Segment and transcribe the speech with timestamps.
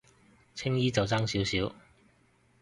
[0.55, 1.75] 青衣就爭少少